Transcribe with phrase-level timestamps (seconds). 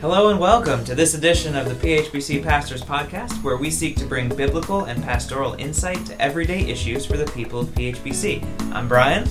[0.00, 4.06] Hello and welcome to this edition of the PHBC Pastors Podcast, where we seek to
[4.06, 8.44] bring biblical and pastoral insight to everyday issues for the people of PHBC.
[8.72, 9.28] I'm Brian.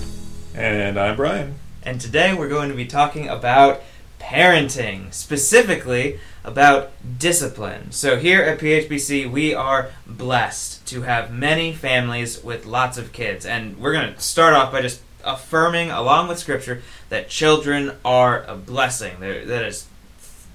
[0.54, 1.56] And I'm Brian.
[1.84, 3.82] And today we're going to be talking about
[4.20, 7.94] parenting, specifically about discipline.
[7.94, 13.46] So, here at PHBC, we are blessed to have many families with lots of kids.
[13.46, 18.44] And we're going to start off by just affirming, along with Scripture, that children are
[18.44, 19.22] a blessing.
[19.22, 19.88] That is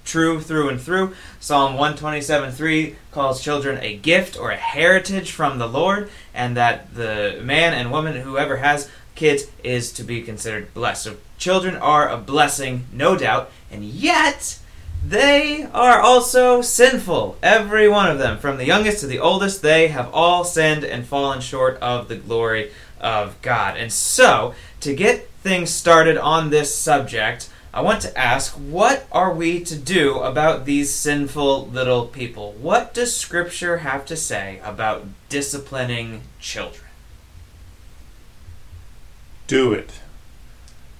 [0.04, 1.14] true through and through.
[1.40, 6.94] Psalm 127 3 calls children a gift or a heritage from the Lord, and that
[6.94, 11.02] the man and woman, whoever has kids, is to be considered blessed.
[11.02, 14.58] So, children are a blessing, no doubt, and yet
[15.04, 17.36] they are also sinful.
[17.42, 21.04] Every one of them, from the youngest to the oldest, they have all sinned and
[21.04, 23.76] fallen short of the glory of God.
[23.76, 29.32] And so, to get things started on this subject, I want to ask what are
[29.32, 32.52] we to do about these sinful little people?
[32.52, 36.88] What does Scripture have to say about disciplining children?
[39.46, 40.00] Do it.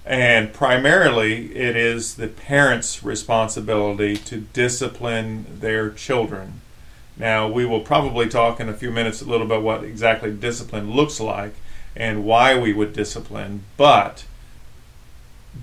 [0.05, 6.61] And primarily, it is the parents' responsibility to discipline their children.
[7.15, 10.91] Now, we will probably talk in a few minutes a little about what exactly discipline
[10.91, 11.53] looks like
[11.95, 14.25] and why we would discipline, but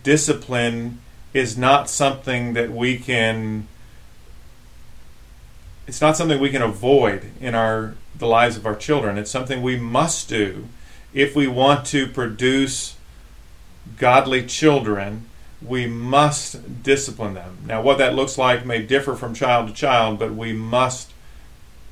[0.02, 1.00] discipline
[1.32, 3.66] is not something that we can
[5.86, 9.18] it's not something we can avoid in our the lives of our children.
[9.18, 10.68] It's something we must do
[11.12, 12.96] if we want to produce
[13.96, 15.26] godly children.
[15.60, 17.58] We must discipline them.
[17.66, 21.12] Now what that looks like may differ from child to child but we must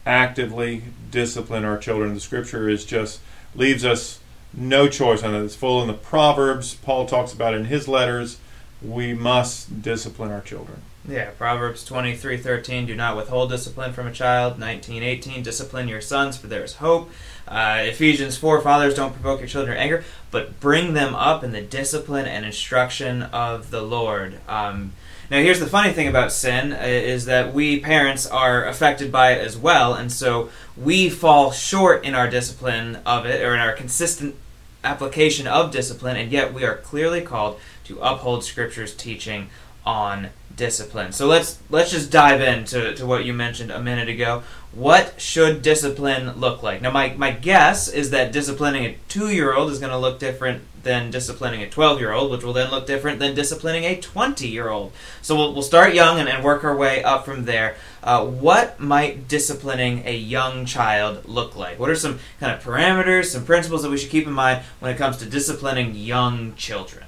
[0.06, 2.14] actively discipline our children.
[2.14, 3.20] The scripture is just
[3.54, 4.20] leaves us
[4.54, 7.86] no choice on it it's full in the proverbs paul talks about it in his
[7.86, 8.38] letters
[8.82, 10.82] we must discipline our children.
[11.08, 14.58] Yeah, Proverbs 23:13, do not withhold discipline from a child.
[14.58, 17.10] 19:18, discipline your sons for there is hope.
[17.46, 21.52] Uh, Ephesians 4, fathers don't provoke your children to anger, but bring them up in
[21.52, 24.38] the discipline and instruction of the Lord.
[24.46, 24.92] Um,
[25.30, 29.32] now, here's the funny thing about sin uh, is that we parents are affected by
[29.32, 33.60] it as well, and so we fall short in our discipline of it or in
[33.60, 34.36] our consistent
[34.84, 39.50] application of discipline, and yet we are clearly called to uphold Scripture's teaching
[39.84, 41.12] on discipline.
[41.12, 44.42] So let's let's just dive into to what you mentioned a minute ago.
[44.72, 46.82] What should discipline look like?
[46.82, 50.18] Now, my, my guess is that disciplining a two year old is going to look
[50.18, 54.00] different than disciplining a 12 year old, which will then look different than disciplining a
[54.00, 54.92] 20 year old.
[55.22, 57.76] So we'll, we'll start young and, and work our way up from there.
[58.02, 61.78] Uh, what might disciplining a young child look like?
[61.78, 64.92] What are some kind of parameters, some principles that we should keep in mind when
[64.92, 67.04] it comes to disciplining young children?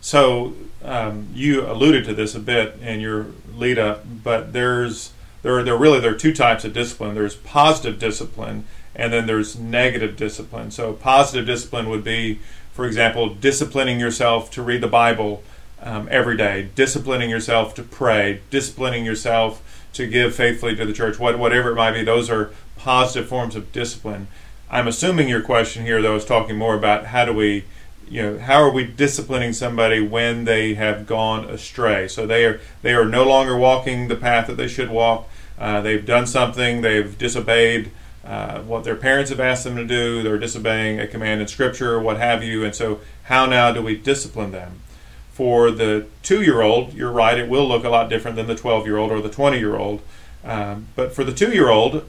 [0.00, 5.58] So um, you alluded to this a bit in your lead up, but there's there
[5.58, 7.14] are, there really there are two types of discipline.
[7.14, 8.64] There's positive discipline,
[8.94, 10.70] and then there's negative discipline.
[10.70, 12.40] So positive discipline would be,
[12.72, 15.42] for example, disciplining yourself to read the Bible
[15.80, 19.62] um, every day, disciplining yourself to pray, disciplining yourself
[19.92, 22.02] to give faithfully to the church, what, whatever it might be.
[22.02, 24.28] Those are positive forms of discipline.
[24.70, 27.64] I'm assuming your question here, though, is talking more about how do we
[28.08, 32.60] you know how are we disciplining somebody when they have gone astray so they are
[32.82, 35.26] they are no longer walking the path that they should walk
[35.58, 37.90] uh, they've done something they've disobeyed
[38.24, 41.98] uh, what their parents have asked them to do they're disobeying a command in scripture
[41.98, 44.80] what have you and so how now do we discipline them?
[45.32, 48.54] For the two year old you're right it will look a lot different than the
[48.54, 50.02] 12 year old or the 20 year old
[50.44, 52.06] um, but for the two year old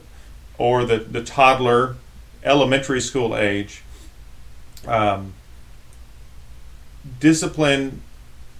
[0.58, 1.96] or the, the toddler
[2.44, 3.82] elementary school age
[4.86, 5.32] um,
[7.20, 8.02] discipline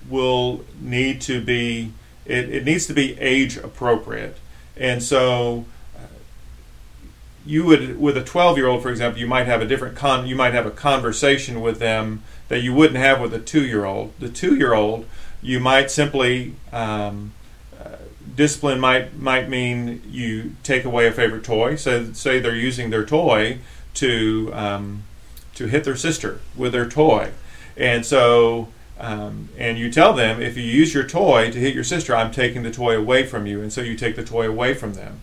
[0.09, 1.93] will need to be
[2.27, 4.39] it, it needs to be age appropriate.
[4.77, 5.67] And so
[7.47, 10.27] you would with a 12 year old for example you might have a different con
[10.27, 13.85] you might have a conversation with them that you wouldn't have with a two year
[13.85, 15.07] old the two year old
[15.43, 17.33] you might simply um,
[17.79, 17.97] uh,
[18.35, 23.05] discipline might might mean you take away a favorite toy so say they're using their
[23.05, 23.59] toy
[23.93, 25.03] to um,
[25.55, 27.31] to hit their sister with their toy
[27.77, 31.85] and so, um, and you tell them if you use your toy to hit your
[31.85, 33.61] sister, I'm taking the toy away from you.
[33.61, 35.21] And so you take the toy away from them.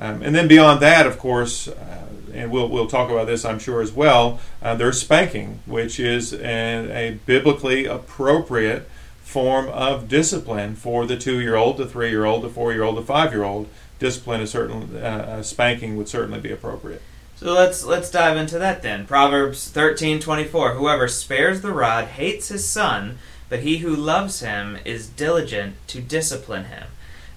[0.00, 3.58] Um, and then beyond that, of course, uh, and we'll, we'll talk about this, I'm
[3.58, 8.88] sure, as well, uh, there's spanking, which is an, a biblically appropriate
[9.22, 12.82] form of discipline for the two year old, the three year old, the four year
[12.82, 13.68] old, the five year old.
[13.98, 17.02] Discipline is certainly, uh, uh, spanking would certainly be appropriate.
[17.36, 19.06] So let's let's dive into that then.
[19.06, 23.18] Proverbs 13:24 Whoever spares the rod hates his son,
[23.48, 26.86] but he who loves him is diligent to discipline him.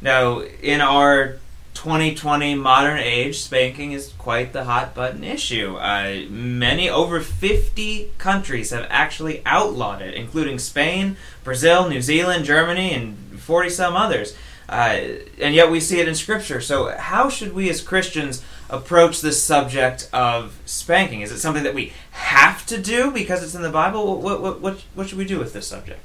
[0.01, 1.37] Now, in our
[1.73, 5.75] 2020 modern age, spanking is quite the hot button issue.
[5.77, 12.93] Uh, many, over 50 countries have actually outlawed it, including Spain, Brazil, New Zealand, Germany,
[12.93, 14.35] and 40 some others.
[14.69, 16.61] Uh, and yet we see it in Scripture.
[16.61, 21.21] So, how should we as Christians approach this subject of spanking?
[21.21, 24.21] Is it something that we have to do because it's in the Bible?
[24.21, 25.99] What, what, what, what should we do with this subject?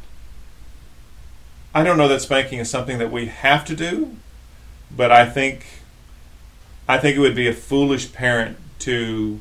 [1.73, 4.17] I don't know that spanking is something that we have to do,
[4.91, 5.67] but I think
[6.89, 9.41] I think it would be a foolish parent to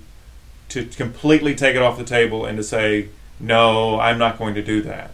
[0.70, 3.10] to completely take it off the table and to say,
[3.40, 5.12] "No, I'm not going to do that."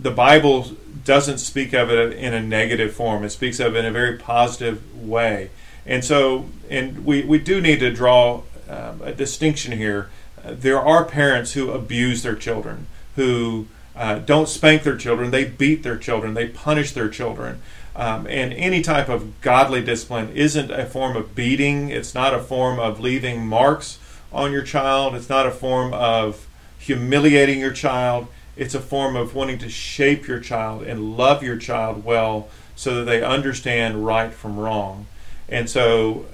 [0.00, 3.24] The Bible doesn't speak of it in a negative form.
[3.24, 5.50] It speaks of it in a very positive way.
[5.86, 10.10] And so, and we, we do need to draw um, a distinction here.
[10.44, 13.66] Uh, there are parents who abuse their children, who
[13.96, 17.62] uh, don't spank their children, they beat their children, they punish their children.
[17.98, 22.38] Um, and any type of godly discipline isn't a form of beating, it's not a
[22.38, 23.98] form of leaving marks
[24.32, 26.46] on your child, it's not a form of
[26.78, 28.28] humiliating your child.
[28.56, 32.94] It's a form of wanting to shape your child and love your child well so
[32.96, 35.06] that they understand right from wrong.
[35.48, 36.26] And so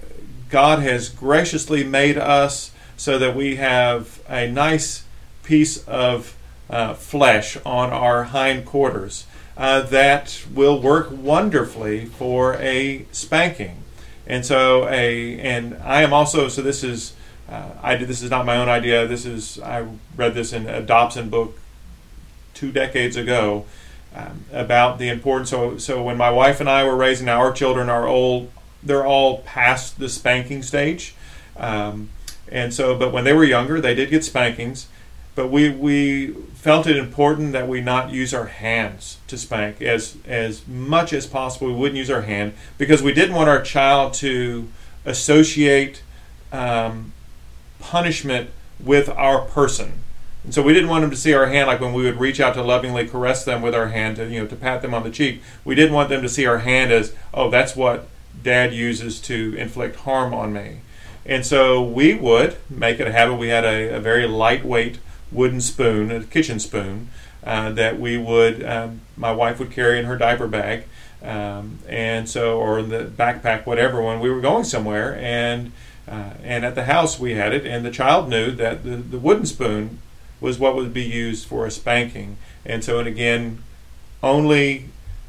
[0.49, 5.05] God has graciously made us so that we have a nice
[5.43, 6.37] piece of
[6.71, 13.83] uh, flesh on our hind quarters uh, that will work wonderfully for a spanking.
[14.27, 17.15] And so a and I am also so this is
[17.49, 19.07] uh, I did this is not my own idea.
[19.07, 19.87] This is I
[20.17, 21.59] read this in a Dobson book
[22.55, 23.67] two decades ago
[24.15, 25.51] um, about the importance.
[25.51, 28.51] So, so when my wife and I were raising our children, our old,
[28.83, 31.15] they're all past the spanking stage,
[31.57, 32.11] um,
[32.49, 32.97] and so.
[32.97, 34.87] But when they were younger, they did get spankings.
[35.35, 40.17] But we we felt it important that we not use our hands to spank as
[40.27, 41.67] as much as possible.
[41.69, 44.69] We wouldn't use our hand because we didn't want our child to
[45.05, 46.03] associate
[46.53, 47.13] um,
[47.81, 48.51] punishment
[48.81, 50.05] with our person.
[50.45, 52.39] And so we didn't want them to see our hand like when we would reach
[52.39, 55.03] out to lovingly caress them with our hand to you know to pat them on
[55.03, 55.43] the cheek.
[55.65, 58.09] We didn't want them to see our hand as oh that's what
[58.43, 60.81] dad uses to inflict harm on me.
[61.27, 63.37] And so we would make it a habit.
[63.37, 64.99] We had a, a very lightweight
[65.35, 67.09] wooden spoon, a kitchen spoon,
[67.45, 70.85] uh, that we would um, my wife would carry in her diaper bag,
[71.23, 74.01] um, and so or in the backpack, whatever.
[74.03, 75.73] When we were going somewhere, and
[76.09, 79.19] uh, and at the house we had it, and the child knew that the, the
[79.19, 79.99] wooden spoon
[80.41, 82.37] was what would be used for a spanking.
[82.67, 83.63] And so, and again,
[84.23, 84.89] only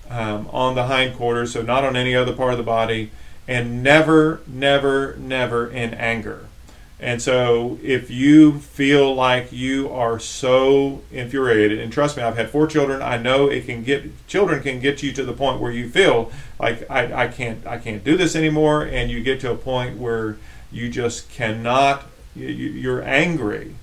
[0.10, 3.12] um, on the hindquarters, so not on any other part of the body,
[3.48, 6.48] and never, never, never in anger.
[6.98, 12.50] And so, if you feel like you are so infuriated, and trust me, I've had
[12.50, 13.02] four children.
[13.02, 16.32] I know it can get children can get you to the point where you feel
[16.58, 19.98] like I, I can't I can't do this anymore, and you get to a point
[19.98, 20.38] where
[20.72, 22.06] you just cannot.
[22.34, 23.76] You, you're angry.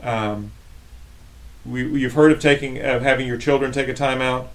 [0.00, 0.52] Um,
[1.66, 4.48] we, you've heard of taking of having your children take a timeout.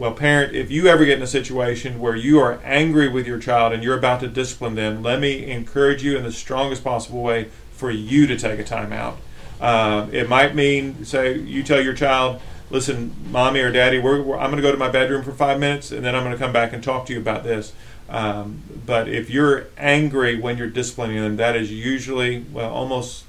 [0.00, 3.38] Well, parent, if you ever get in a situation where you are angry with your
[3.38, 7.20] child and you're about to discipline them, let me encourage you in the strongest possible
[7.20, 9.16] way for you to take a timeout.
[9.60, 14.38] Uh, it might mean, say, you tell your child, listen, mommy or daddy, we're, we're,
[14.38, 16.42] I'm going to go to my bedroom for five minutes and then I'm going to
[16.42, 17.74] come back and talk to you about this.
[18.08, 23.24] Um, but if you're angry when you're disciplining them, that is usually, well, almost,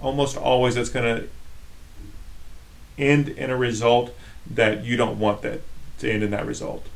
[0.00, 1.28] almost always, that's going to
[2.96, 4.14] end in a result
[4.48, 5.60] that you don't want that
[6.04, 6.86] to end in that result.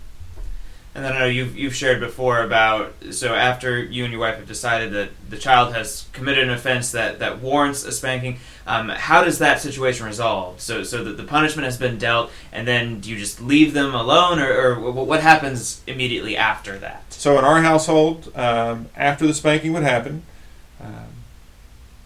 [0.95, 4.37] And then I know you've, you've shared before about so after you and your wife
[4.37, 8.89] have decided that the child has committed an offense that, that warrants a spanking, um,
[8.89, 10.61] how does that situation resolve?
[10.61, 13.95] So so that the punishment has been dealt, and then do you just leave them
[13.95, 17.13] alone, or, or what happens immediately after that?
[17.13, 20.23] So in our household, um, after the spanking would happen,
[20.81, 21.09] um,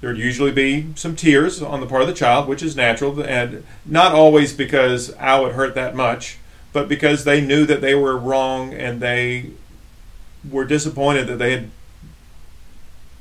[0.02, 3.64] There'd usually be some tears on the part of the child, which is natural, and
[3.86, 6.38] not always because ow, it hurt that much,
[6.72, 9.50] but because they knew that they were wrong and they
[10.48, 11.70] were disappointed that they had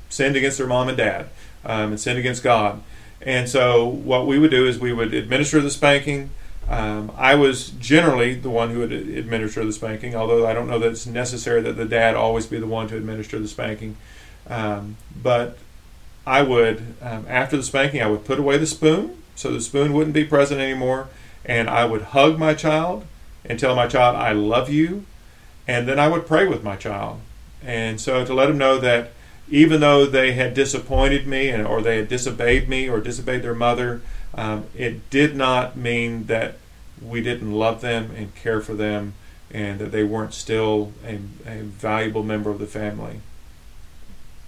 [0.08, 1.28] sinned against their mom and dad
[1.64, 2.82] um, and sinned against God.
[3.20, 6.30] And so, what we would do is we would administer the spanking.
[6.68, 10.78] Um, I was generally the one who would administer the spanking, although I don't know
[10.80, 13.96] that it's necessary that the dad always be the one to administer the spanking.
[14.48, 15.56] Um, but
[16.26, 19.92] I would, um, after the spanking, I would put away the spoon so the spoon
[19.92, 21.08] wouldn't be present anymore,
[21.44, 23.04] and I would hug my child
[23.44, 25.04] and tell my child, I love you,
[25.66, 27.20] and then I would pray with my child.
[27.64, 29.12] And so to let them know that
[29.48, 33.54] even though they had disappointed me and, or they had disobeyed me or disobeyed their
[33.54, 34.00] mother,
[34.34, 36.56] um, it did not mean that
[37.00, 39.14] we didn't love them and care for them
[39.50, 43.20] and that they weren't still a, a valuable member of the family.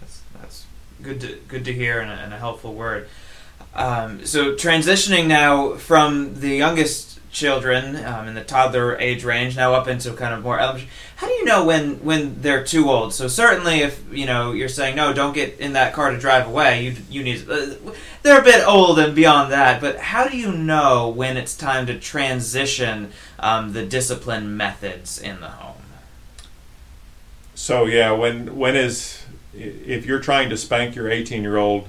[0.00, 0.66] That's, that's
[1.02, 3.08] good to good to hear and a, and a helpful word.
[3.74, 9.74] Um, so transitioning now from the youngest children um, in the toddler age range, now
[9.74, 10.88] up into kind of more elementary.
[11.16, 13.12] How do you know when when they're too old?
[13.12, 16.46] So certainly, if you know you're saying no, don't get in that car to drive
[16.46, 16.84] away.
[16.84, 17.48] You you need.
[17.48, 17.74] Uh,
[18.22, 21.86] they're a bit old and beyond that, but how do you know when it's time
[21.86, 25.82] to transition um, the discipline methods in the home?
[27.54, 31.88] So yeah, when when is if you're trying to spank your 18 year old,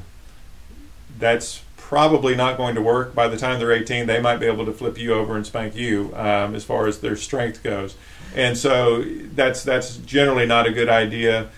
[1.17, 3.13] that's probably not going to work.
[3.13, 5.75] By the time they're 18, they might be able to flip you over and spank
[5.75, 7.95] you um, as far as their strength goes.
[8.35, 11.49] And so that's that's generally not a good idea.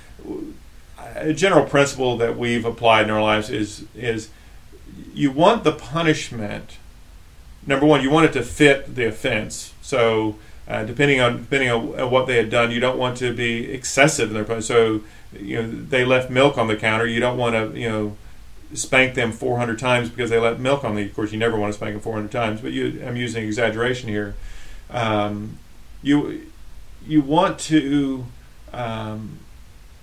[1.16, 4.30] A general principle that we've applied in our lives is is
[5.14, 6.78] you want the punishment.
[7.66, 9.74] Number one, you want it to fit the offense.
[9.82, 10.36] So
[10.68, 14.30] uh, depending on depending on what they had done, you don't want to be excessive
[14.30, 14.66] in their punishment.
[14.66, 17.08] So you know they left milk on the counter.
[17.08, 18.18] You don't want to you know
[18.74, 21.04] spank them 400 times because they let milk on the.
[21.04, 24.10] Of course, you never want to spank them 400 times, but you, I'm using exaggeration
[24.10, 24.36] here.
[24.90, 25.60] Um,
[26.02, 26.48] you
[27.06, 28.26] you want to
[28.74, 29.40] um,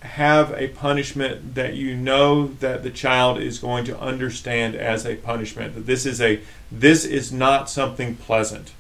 [0.00, 5.16] have a punishment that you know that the child is going to understand as a
[5.16, 5.74] punishment.
[5.74, 6.40] That this is a
[6.70, 8.72] this is not something pleasant.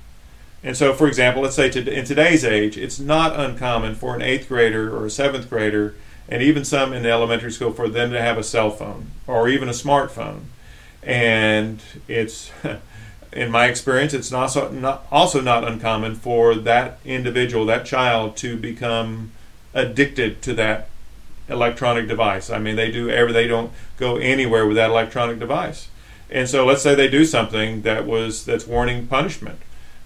[0.62, 4.22] And so, for example, let's say to, in today's age, it's not uncommon for an
[4.22, 5.94] eighth grader or a seventh grader
[6.28, 9.68] and even some in elementary school for them to have a cell phone or even
[9.68, 10.42] a smartphone.
[11.02, 12.50] And it's,
[13.32, 18.56] in my experience, it's also not, also not uncommon for that individual, that child, to
[18.56, 19.32] become
[19.74, 20.88] addicted to that
[21.48, 22.48] electronic device.
[22.48, 25.88] I mean, they do ever they don't go anywhere with that electronic device.
[26.30, 29.58] And so, let's say they do something that was that's warning punishment.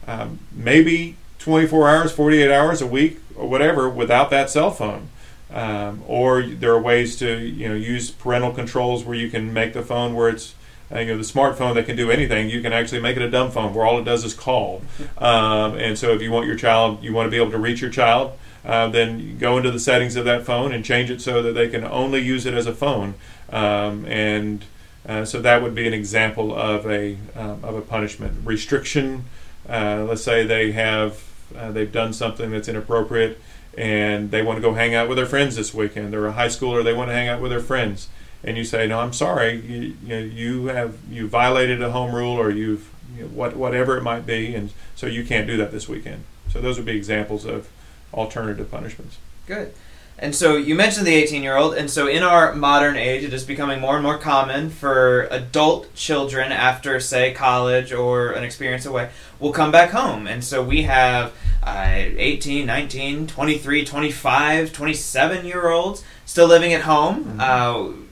[0.06, 5.08] Um, maybe 24 hours, 48 hours a week, or whatever, without that cell phone.
[5.50, 9.72] Um, or there are ways to you know use parental controls where you can make
[9.72, 10.54] the phone where it's
[10.92, 12.50] uh, you know the smartphone that can do anything.
[12.50, 14.82] You can actually make it a dumb phone where all it does is call.
[15.16, 17.80] Um, and so if you want your child, you want to be able to reach
[17.80, 18.32] your child.
[18.64, 21.68] Uh, then go into the settings of that phone and change it so that they
[21.68, 23.14] can only use it as a phone.
[23.50, 24.64] Um, and
[25.08, 29.24] uh, so that would be an example of a um, of a punishment restriction.
[29.68, 31.22] Uh, let's say they have
[31.56, 33.40] uh, they've done something that's inappropriate
[33.78, 36.12] and they want to go hang out with their friends this weekend.
[36.12, 38.08] They're a high schooler; they want to hang out with their friends,
[38.42, 39.60] and you say, "No, I'm sorry.
[39.60, 43.56] You, you, know, you have you violated a home rule, or you've you know, what
[43.56, 46.86] whatever it might be, and so you can't do that this weekend." So those would
[46.86, 47.68] be examples of
[48.12, 49.18] alternative punishments.
[49.46, 49.72] Good.
[50.20, 53.32] And so you mentioned the 18 year old, and so in our modern age, it
[53.32, 58.84] is becoming more and more common for adult children after, say, college or an experience
[58.84, 60.26] away, will come back home.
[60.26, 61.32] And so we have
[61.62, 67.24] uh, 18, 19, 23, 25, 27 year olds still living at home.
[67.24, 67.40] Mm-hmm.
[67.40, 68.04] Uh,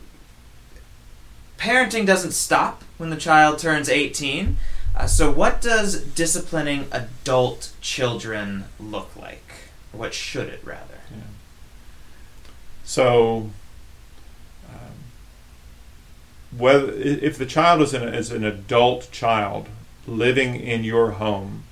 [1.59, 4.57] parenting doesn't stop when the child turns 18.
[4.95, 9.43] Uh, so, what does disciplining adult children look like?
[9.97, 10.95] what should it rather?
[12.85, 13.51] So,
[14.69, 14.95] um,
[16.57, 19.69] whether if the child is an, is an adult child
[20.07, 21.65] living in your home,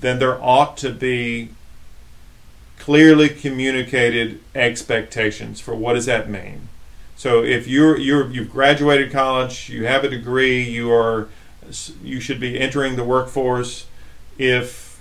[0.00, 1.50] then there ought to be
[2.78, 6.68] clearly communicated expectations for what does that mean.
[7.16, 11.28] So if you're you're you've graduated college, you have a degree, you are
[12.02, 13.86] you should be entering the workforce.
[14.36, 15.00] If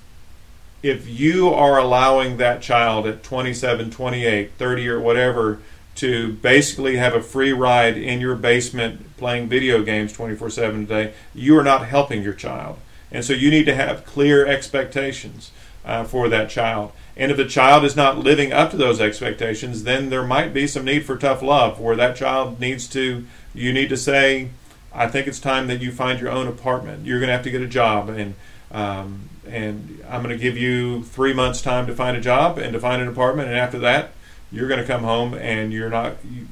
[0.83, 5.59] if you are allowing that child at 27, 28, 30, or whatever
[5.95, 10.85] to basically have a free ride in your basement playing video games 24 7 a
[10.85, 12.77] day, you are not helping your child.
[13.13, 15.51] And so you need to have clear expectations
[15.85, 16.91] uh, for that child.
[17.15, 20.67] And if the child is not living up to those expectations, then there might be
[20.67, 24.49] some need for tough love where that child needs to, you need to say,
[24.93, 27.05] I think it's time that you find your own apartment.
[27.05, 28.09] You're going to have to get a job.
[28.09, 28.35] And
[28.73, 32.73] um, and I'm going to give you three months' time to find a job and
[32.73, 34.11] to find an apartment, and after that,
[34.51, 36.47] you're going to come home and you're not you,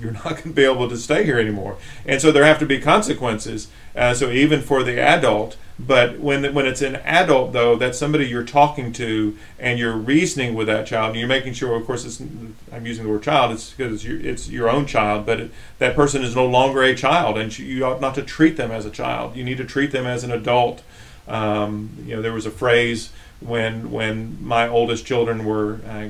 [0.00, 1.76] you're not going to be able to stay here anymore.
[2.06, 3.68] And so there have to be consequences.
[3.94, 5.56] Uh, so even for the adult,
[5.86, 10.54] but when when it's an adult though, that's somebody you're talking to and you're reasoning
[10.54, 11.76] with that child, and you're making sure.
[11.76, 12.20] Of course,
[12.72, 13.52] I'm using the word child.
[13.52, 16.82] It's because it's your, it's your own child, but it, that person is no longer
[16.82, 19.36] a child, and you ought not to treat them as a child.
[19.36, 20.82] You need to treat them as an adult
[21.30, 23.10] um, you know, there was a phrase
[23.40, 26.08] when when my oldest children were uh,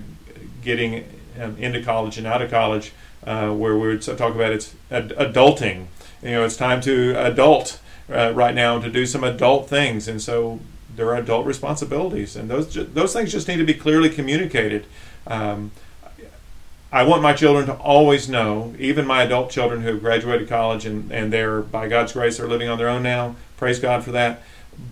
[0.62, 1.04] getting
[1.40, 2.92] um, into college and out of college,
[3.26, 5.86] uh, where we would talk about it's ad- adulting.
[6.22, 7.79] You know, it's time to adult
[8.10, 10.60] uh, right now to do some adult things, and so
[10.96, 14.86] there are adult responsibilities, and those ju- those things just need to be clearly communicated.
[15.26, 15.70] Um,
[16.92, 20.84] I want my children to always know, even my adult children who have graduated college
[20.84, 23.36] and, and they're, by God's grace, are living on their own now.
[23.56, 24.42] Praise God for that.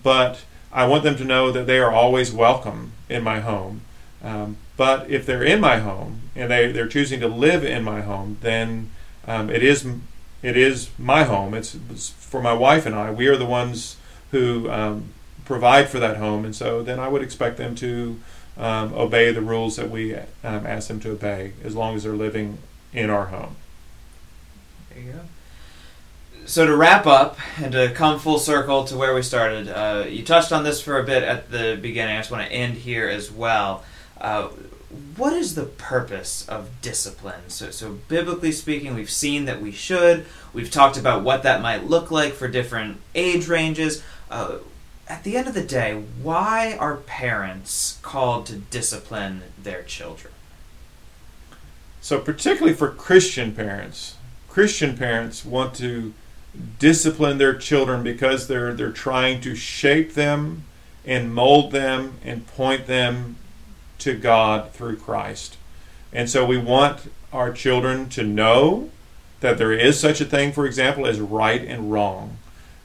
[0.01, 3.81] But I want them to know that they are always welcome in my home.
[4.23, 7.99] Um, but if they're in my home and they, they're choosing to live in my
[7.99, 8.91] home, then
[9.27, 9.85] um, it is
[10.41, 11.53] it is my home.
[11.53, 11.75] It's,
[12.09, 13.11] for my wife and I.
[13.11, 13.97] We are the ones
[14.31, 15.09] who um,
[15.45, 18.19] provide for that home, and so then I would expect them to
[18.57, 22.13] um, obey the rules that we um, ask them to obey, as long as they're
[22.13, 22.59] living
[22.93, 23.55] in our home.
[24.89, 25.19] There you go.
[26.45, 30.23] So to wrap up and to come full circle to where we started, uh, you
[30.23, 32.15] touched on this for a bit at the beginning.
[32.15, 33.83] I just want to end here as well.
[34.19, 34.49] Uh,
[35.15, 37.49] what is the purpose of discipline?
[37.49, 40.25] So, so biblically speaking, we've seen that we should.
[40.51, 44.03] We've talked about what that might look like for different age ranges.
[44.31, 44.57] Uh,
[45.07, 50.33] at the end of the day, why are parents called to discipline their children?
[52.01, 54.15] So, particularly for Christian parents,
[54.47, 56.13] Christian parents want to
[56.79, 60.63] discipline their children because they're they're trying to shape them
[61.05, 63.35] and mold them and point them
[63.99, 65.57] to God through Christ.
[66.11, 68.89] And so we want our children to know
[69.39, 72.37] that there is such a thing, for example, as right and wrong.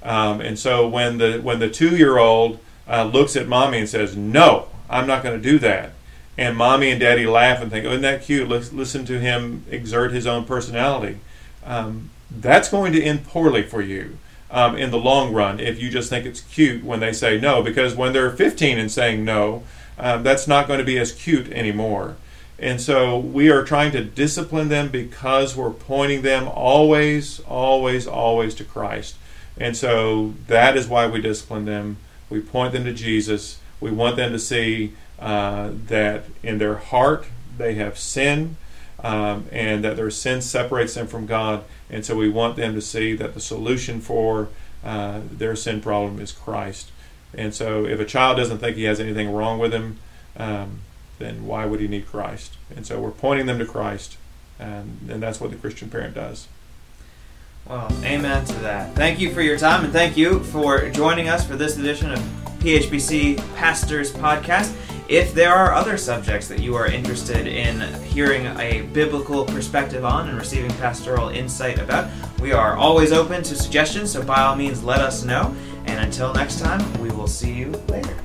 [0.03, 3.89] Um, and so when the when the two year old uh, looks at mommy and
[3.89, 5.93] says, "No, I'm not going to do that,"
[6.37, 10.13] and mommy and daddy laugh and think, "Oh, isn't that cute?" listen to him exert
[10.13, 11.19] his own personality.
[11.65, 14.19] Um, that's going to end poorly for you
[14.51, 17.63] um, in the long run if you just think it's cute when they say no,
[17.63, 19.63] because when they're 15 and saying no,
[19.99, 22.17] um, that's not going to be as cute anymore.
[22.59, 28.55] And so we are trying to discipline them because we're pointing them always, always, always
[28.57, 29.17] to Christ.
[29.57, 31.97] And so that is why we discipline them.
[32.31, 33.59] We point them to Jesus.
[33.81, 38.57] We want them to see uh, that in their heart they have sin
[39.03, 41.65] um, and that their sin separates them from God.
[41.91, 44.49] And so we want them to see that the solution for
[44.83, 46.91] uh, their sin problem is Christ.
[47.37, 49.99] And so if a child doesn't think he has anything wrong with him,
[50.37, 50.81] um,
[51.19, 52.57] then why would he need Christ?
[52.75, 54.17] And so we're pointing them to Christ,
[54.59, 56.49] and, and that's what the Christian parent does.
[57.67, 58.95] Well, amen to that.
[58.95, 62.19] Thank you for your time, and thank you for joining us for this edition of
[62.59, 64.75] PHBC Pastors Podcast.
[65.09, 70.29] If there are other subjects that you are interested in hearing a biblical perspective on
[70.29, 74.83] and receiving pastoral insight about, we are always open to suggestions, so by all means
[74.83, 75.55] let us know.
[75.87, 78.17] And until next time, we will see you later.